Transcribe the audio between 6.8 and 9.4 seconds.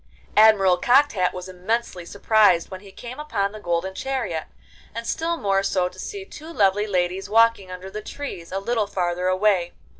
ladies walking under the trees a little farther